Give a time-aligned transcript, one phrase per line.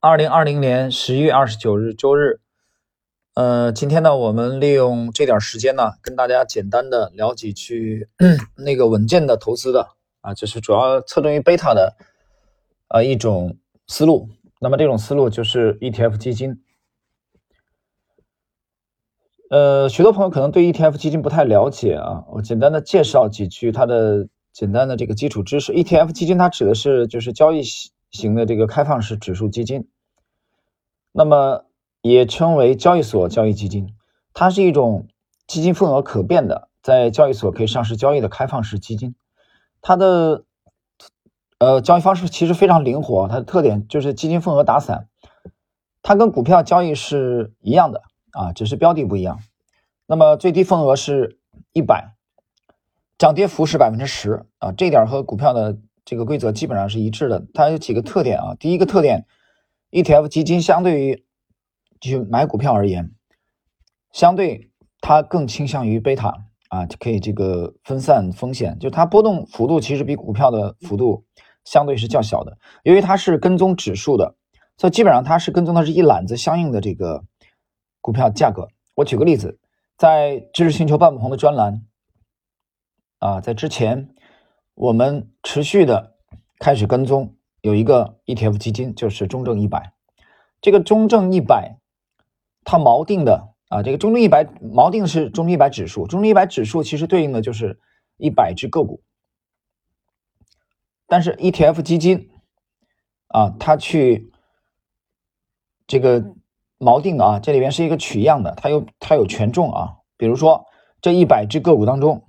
[0.00, 2.38] 二零二零年十一月二十九日周日，
[3.34, 8.06] 呃，今天呢，我们利用这点时间呢，跟大家简单的聊几句
[8.58, 9.88] 那个稳健的投资的
[10.20, 11.96] 啊，就是主要侧重于贝塔的
[12.88, 13.56] 啊一种
[13.88, 14.28] 思路。
[14.60, 16.62] 那么这种思路就是 ETF 基金。
[19.48, 25.72] 呃，许多朋友可能对 ETF 基金不太了解啊，我简单的介绍几句它的简单的这个基础知识。
[25.72, 27.62] ETF 基金它指的是就是交易
[28.10, 29.88] 型的这个开放式指数基金，
[31.12, 31.64] 那么
[32.02, 33.94] 也称为交易所交易基金，
[34.32, 35.06] 它是一种
[35.46, 39.14] 基金份额可变的，在交易所可以上市交易的开放式基金。
[39.80, 40.44] 它的
[41.58, 45.08] 呃交易方式其实非常灵活，它的特点就是基金份额打散，
[46.02, 48.02] 它跟股票交易是一样的。
[48.32, 49.40] 啊，只是标的不一样。
[50.06, 51.38] 那么最低份额是
[51.72, 52.14] 一百，
[53.16, 57.46] 涨跌幅是百分之十啊，这点和股票的这个规则基本上是一致的。
[57.52, 59.26] 它有几个特点啊，第一个特点
[59.90, 61.26] ，ETF 基金相对于
[62.00, 63.12] 去买股票而言，
[64.10, 64.70] 相对
[65.02, 71.26] 它更倾向于贝塔啊，可以这个分散风险，就它波动幅度其实比股票的幅度
[71.64, 72.56] 相对是较小的。
[72.84, 74.36] 由于它是跟踪指数的，
[74.78, 77.26] 所以基本上它是跟踪的是一揽子相应的这个。
[78.02, 79.58] 股票价格，我举个例子，
[79.98, 81.84] 在知识星球半不红的专栏
[83.18, 84.14] 啊，在之前
[84.76, 86.14] 我们持续的
[86.60, 89.94] 开始跟踪有一个 ETF 基金，就是中证一百。
[90.60, 91.78] 这个中证一百，
[92.62, 97.80] 它锚定的啊，这个中证一百锚定的是中证一百指数，中证一百指数其实对应的就是
[98.16, 99.02] 一百只个股，
[101.08, 102.30] 但是 ETF 基金
[103.26, 104.30] 啊，它去
[105.88, 106.34] 这个。
[106.78, 109.96] 锚定的啊，这里边是一个取样的，它有它有权重啊。
[110.18, 110.66] 比如说
[111.00, 112.25] 这一百只个股当中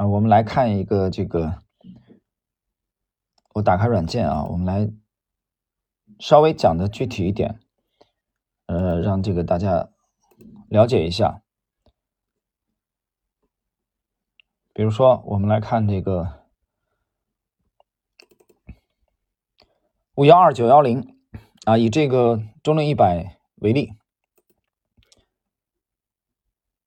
[0.00, 1.62] 啊，我们来看一个这个，
[3.52, 4.90] 我打开软件啊，我们来
[6.18, 7.60] 稍微讲的具体一点，
[8.64, 9.90] 呃，让这个大家
[10.70, 11.42] 了解一下。
[14.72, 16.46] 比如说，我们来看这个
[20.14, 21.14] 五幺二九幺零。
[21.66, 23.92] 啊，以这个中证一百为例，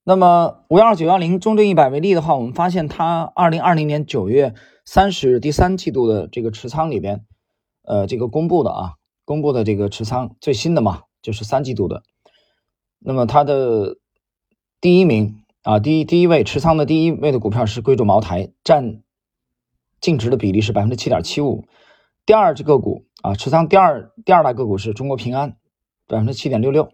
[0.06, 4.54] 那么五幺二九幺零中证一百为例的话，我们发现它二零二零年九月
[4.84, 7.26] 三十日第三季度的这个持仓里边，
[7.84, 8.94] 呃，这个公布的啊，
[9.24, 12.04] 公布的这个持仓最新的嘛，就是三季度的。
[13.00, 13.98] 那么它的
[14.82, 19.02] 第一名啊，第一第一位持仓的第一位的股票是贵州茅台，占
[20.02, 21.66] 净值的比例是百分之七点七五。
[22.26, 23.06] 第二只个股。
[23.24, 25.56] 啊，持仓第二第二大个股是中国平安，
[26.08, 26.92] 百分之七点六六，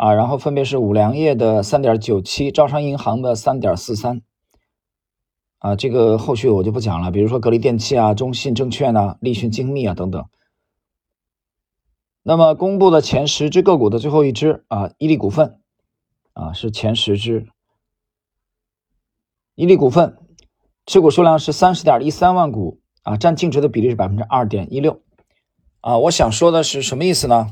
[0.00, 4.22] 啊，然后分别是五粮液的三点九七，招商银行的三点四三，
[5.58, 10.24] 啊，这个后续我就不讲了，比如说格力电器啊、中信证券啊、立讯精密啊等等。
[12.22, 15.60] 那么公布的前十只个股的最后一只啊，伊利股份，
[16.32, 17.46] 啊是前十只，
[19.54, 20.16] 伊利股份
[20.86, 25.02] 持股数量是三十点一三万股，啊，占净值的比例是百分之二点一六。
[25.82, 27.48] 啊，我想说的是什么意思呢？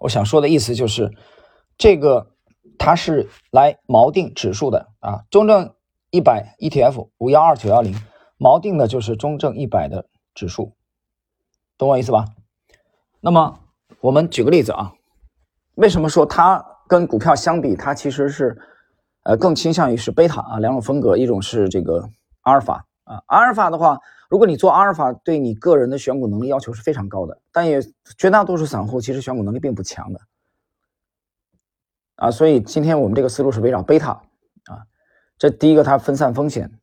[0.00, 1.12] 我想说的意思就是，
[1.76, 2.32] 这个
[2.78, 5.74] 它是来锚定指数的啊，中证
[6.10, 7.94] 一百 ETF 五幺二九幺零
[8.38, 10.72] 锚定的就是中证一百的指数，
[11.76, 12.26] 懂我意思吧？
[13.20, 13.58] 那么
[14.00, 14.92] 我们举个例子啊，
[15.74, 18.56] 为什么说它跟股票相比，它其实是
[19.24, 20.58] 呃更倾向于是贝塔啊？
[20.58, 22.08] 两种风格，一种是这个
[22.42, 23.98] 阿尔法啊，阿尔法的话。
[24.28, 27.80] 如果你做阿尔法，对你个人的选股能力要求是非常高的，但也
[28.18, 30.20] 绝大多数散户其实选股能力并不强的，
[32.16, 34.10] 啊，所以今天我们这个思路是围绕贝塔
[34.66, 34.84] 啊，
[35.38, 36.78] 这第一个它分散风险，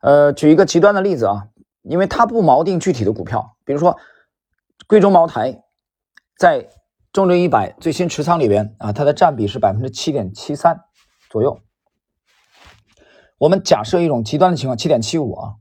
[0.00, 1.46] 呃，举一个极端的例子啊，
[1.82, 3.96] 因为它不锚定具体的股票，比如说
[4.88, 5.62] 贵州茅台
[6.36, 6.68] 在
[7.12, 10.80] 中证一百最新持仓里边啊，它的占比是百分之七点七三
[11.30, 11.60] 左右，
[13.38, 15.54] 我们假设一种极端的情况，七点七五啊。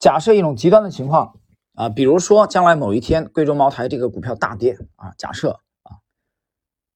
[0.00, 1.38] 假设一种极端的情况
[1.74, 6.00] 啊，比如说将来某一天贵州茅台这个股票大跌啊，假设啊，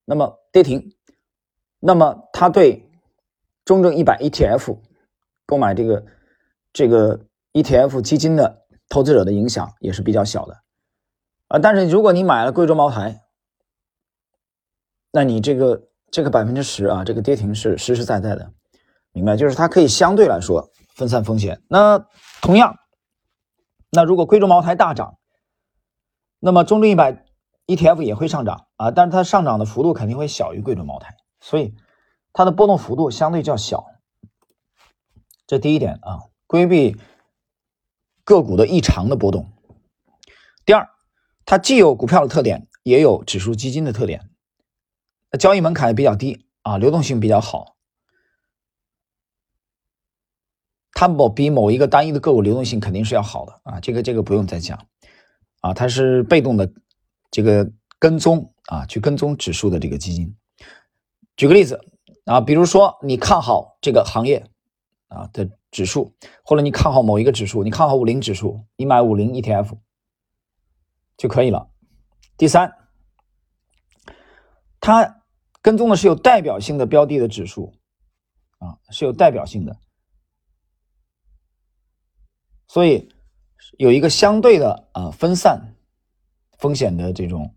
[0.07, 0.95] 那么跌停，
[1.81, 2.91] 那么它对
[3.65, 4.79] 中证一百 ETF
[5.45, 6.07] 购买这个
[6.73, 10.63] 这个 ETF 基金的投资者的影响也是比较小的
[11.49, 11.59] 啊。
[11.59, 13.21] 但是如果你买了贵州茅台，
[15.13, 18.51] 那你这个这个百分之十啊，这个跌停是实实在在的，
[19.13, 19.37] 明白？
[19.37, 21.63] 就是它可以相对来说分散风险。
[21.69, 21.99] 那
[22.41, 22.75] 同样。
[23.95, 25.19] 那如果贵州茅台大涨，
[26.41, 27.25] 那么中证一百
[27.67, 31.75] ETF 也会上涨啊，但是它上涨的幅度肯定会小于贵州茅台，所以
[32.33, 33.87] 它的波动幅度相对较小。
[35.47, 36.97] 这第一点啊，规避
[38.25, 39.53] 个股的异常的波动。
[40.67, 40.89] 第二，
[41.45, 44.29] 它既有股票的特点，也有指数基金的特点。
[45.39, 47.74] 交易门槛也比较低啊，流动性比较好。
[50.95, 54.87] 它某比某一个单一的个股流动性肯定是要好的啊，这个这个不用再讲
[55.61, 56.73] 啊，它是被动的
[57.31, 60.35] 这个跟踪啊，去跟踪指数的这个基金。
[61.37, 61.81] 举个例子
[62.25, 64.47] 啊，比如说你看好这个行业
[65.09, 66.15] 啊的指数，
[66.45, 69.77] 或者你看好某一个指数，你看好五零指数，你买五零 ETF
[71.17, 71.69] 就可以了。
[72.37, 72.73] 第三，
[74.81, 75.21] 它。
[75.65, 77.73] 跟踪的是有代表性的标的的指数，
[78.59, 79.75] 啊，是有代表性的，
[82.75, 83.09] 所以
[83.79, 85.77] 有一个相对的啊分散
[86.59, 87.55] 风险的这种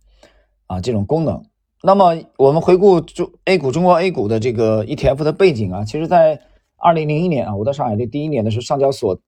[0.68, 1.44] 啊这种功能。
[1.82, 6.40] 那么我们回顾中 A 股中国 A 股的这个 ETF 的背景啊，其实在
[6.76, 9.20] 二零零一年啊，我在上海的第一年的时候，上交所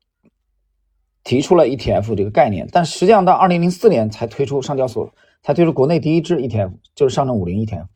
[1.24, 5.12] 提出了 ETF 这个概念，但实际上到二零零四年才推出上交所
[5.42, 7.88] 才推出国内第一支 ETF，就是上证五零 ETF。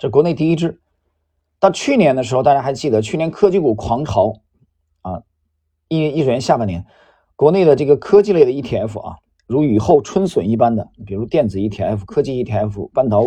[0.00, 0.80] 这国内第一支，
[1.60, 4.40] 到去年的时候，大家还记得去年科技股狂潮
[5.02, 5.22] 啊，
[5.86, 6.84] 一一年下半年，
[7.36, 9.16] 国内的这个科技类的 ETF 啊，
[9.46, 13.24] 如雨后春笋一般的，比如电子 ETF、科技 ETF、半导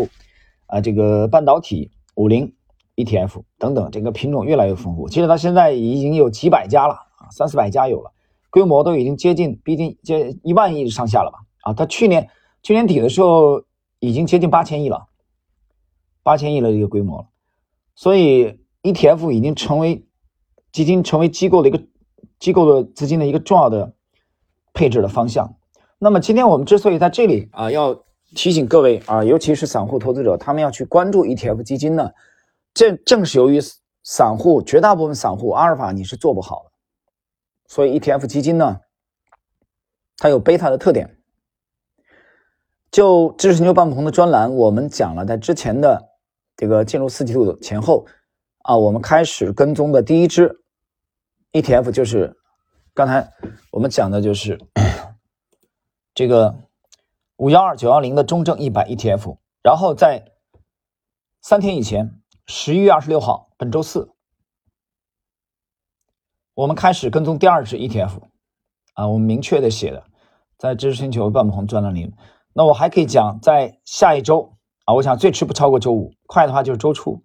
[0.66, 2.54] 啊这个半导体五零
[2.96, 5.08] ETF 等等，这个品种越来越丰富。
[5.08, 8.12] 其实到现在已经有几百家了啊，三四百家有了，
[8.50, 11.40] 规模都已经接近逼近接一万亿上下了吧？
[11.62, 12.28] 啊，它去年
[12.64, 13.64] 去年底的时候
[14.00, 15.06] 已经接近八千亿了。
[16.22, 17.28] 八千亿的一个规模了，
[17.96, 20.06] 所以 ETF 已经成为
[20.72, 21.82] 基金、成为机构的一个
[22.38, 23.94] 机构的资金的一个重要的
[24.74, 25.56] 配置的方向。
[25.98, 28.04] 那么今天我们之所以在这里啊，要
[28.36, 32.12] 提醒各位啊，尤其是散户投资者，他们要去关注 ETF 基金呢，
[32.74, 33.60] 这正是由于
[34.04, 36.72] 散户绝大部分散户阿尔法你是做不好的，
[37.68, 38.80] 所以 ETF 基金呢，
[40.18, 41.18] 它有贝塔的特点。
[42.92, 46.08] 就知识星球半不同的专栏，我们讲了在之前的。
[46.58, 48.06] 这个进入四季度前后
[48.64, 50.60] 啊，我们开始跟踪的第一支
[51.54, 52.36] ETF 就是
[53.00, 53.32] 刚才
[53.72, 54.60] 我们讲的就是
[56.14, 56.68] 这个
[57.38, 59.38] 五幺二九幺零的中证一百 ETF。
[59.64, 60.34] 然后在
[61.42, 64.12] 三天以前，十一月二十六号，本周四，
[66.54, 68.24] 我们开始跟踪第二只 ETF
[68.96, 70.04] 啊，我们明确的写的
[70.58, 72.14] 在知识星球半亩红专栏里。
[72.52, 74.58] 那我还可以讲在下一周。
[74.84, 77.24] 啊，我想最迟不超过周五，快的话就是周初，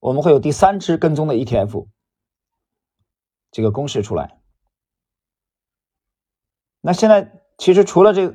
[0.00, 1.88] 我们会有第三只跟踪的 ETF
[3.50, 4.40] 这个公示出来。
[6.86, 8.34] 那现在其实除了这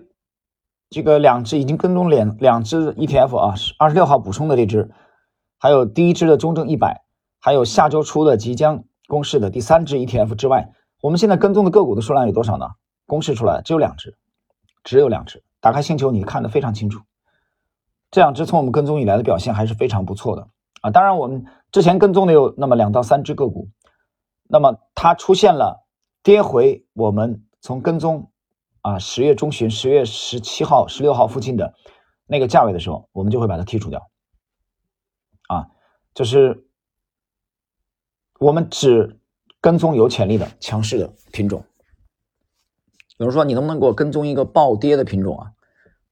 [0.90, 4.90] 这个两只已经跟踪两两只 ETF 啊，二十六号补充的这只，
[5.60, 7.04] 还有第一只的中证一百，
[7.40, 12.66] 还有下周初的即将公示的第三只 ETF 之外，我们现在跟踪的个股的数量有多少呢？
[13.06, 14.18] 公示出来只有两只，
[14.84, 15.44] 只有两只。
[15.60, 17.04] 打开星球，你看得非常清楚。
[18.10, 20.48] 这两只从我们跟踪以来的表现还是非常不错的
[20.82, 20.90] 啊！
[20.90, 23.70] 当然，我们之前跟踪的有那么两到三只个股，
[24.48, 25.86] 那么它出现了
[26.24, 28.29] 跌回我们从跟踪
[28.82, 31.74] 啊十月中旬、十月十七号、十六号附近的
[32.26, 34.10] 那个价位的时候，我们就会把它剔除掉
[35.48, 35.68] 啊！
[36.14, 36.66] 就是
[38.40, 39.20] 我们只
[39.62, 41.64] 跟踪有潜力的强势的品种。
[43.18, 45.52] 有人说，你能不能给我跟踪一个暴跌的品种啊？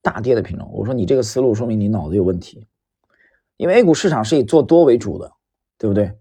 [0.01, 2.67] 大跌的品种，我说你这个思路说明你脑子有问题，
[3.57, 5.31] 因为 A 股市场是以做多为主的，
[5.77, 6.17] 对不对？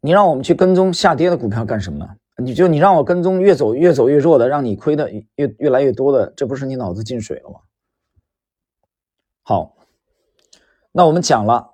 [0.00, 2.08] 你让我们去跟踪下跌的股票干什么呢？
[2.44, 7.60] 你就你让我跟踪越走越走越弱的，让你亏的越越来越多的，这不是你脑子进水了吗？
[9.42, 9.76] 好，
[10.92, 11.70] 那我们讲了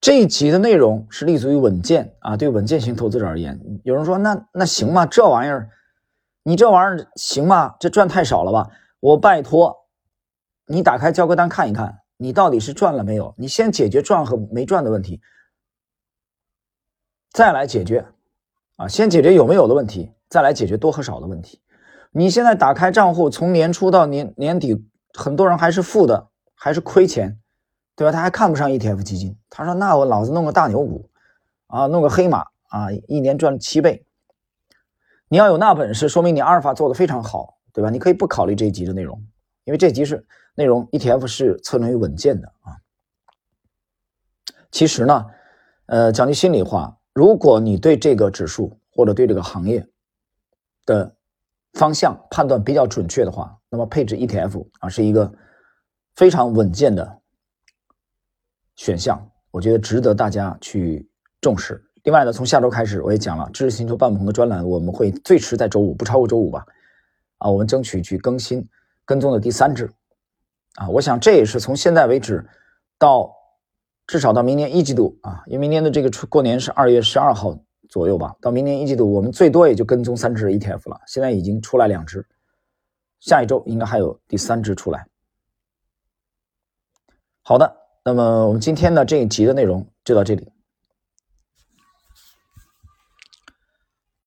[0.00, 5.04] 这一集的内容是立足于稳健啊，对稳健型投资者而言，有人说那那行吗？
[5.04, 5.70] 这玩意儿，
[6.44, 7.74] 你这玩意儿行吗？
[7.80, 8.70] 这赚太少了吧？
[9.00, 9.76] 我拜托，
[10.66, 13.34] 你打开交割单看一看，你到底是赚了没有？
[13.36, 15.20] 你先解决赚和没赚的问题，
[17.32, 18.06] 再来解决
[18.78, 21.60] 啊，先解决有没有的问题，再来解决多和少的问题。
[22.12, 27.38] 你现在打开账户，从年初到年年底，很多人还是负的，还是亏钱，
[27.94, 28.10] 对吧？
[28.10, 31.10] 他还看不上 ETF 基金，他说：“那我老子弄个大牛股
[31.66, 34.06] 啊，弄个黑马啊，一年赚七倍。”
[35.28, 37.56] 你要有那本事，说明你阿尔法做的非常好。
[37.70, 37.90] 对吧？
[37.90, 39.24] 你可以不考虑这一集的内容，
[39.62, 42.74] 因为这集是内容 ETF 是侧重于稳健的啊。
[44.72, 45.26] 其实呢，
[45.86, 49.84] 呃，讲句心里话，如果你对这个指数或者对这个行业
[50.86, 51.16] 的
[51.72, 55.32] 方向判断比较准确的话，那么配置 ETF 啊是一个
[56.14, 57.20] 非常稳健的
[58.76, 59.20] 选项，
[59.50, 61.10] 我觉得值得大家去
[61.40, 61.84] 重视。
[62.04, 66.64] 另外呢，从下周开始，我也讲了知识星球半不同的专栏，我们会最迟在周五，不超过周五吧。
[67.38, 68.64] 啊，我们争取去更新
[69.04, 69.90] 跟踪的第三只
[70.76, 70.88] 啊。
[70.88, 72.48] 我想这也是从现在为止
[72.96, 73.34] 到
[74.08, 77.56] 至少到明年一季度啊，因为明年的这个过年是二月十二号
[77.90, 82.26] 左右吧，到明年一季度我们最多也就跟踪三只 ETF 了，现在已经出来两只，
[83.20, 85.06] 下一周应该还有第三只出来。
[87.42, 90.50] 好的，那么我们今天的这一集的内容就到这里。